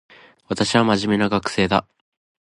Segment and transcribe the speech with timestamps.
[0.47, 1.85] 私は真面目な学生だ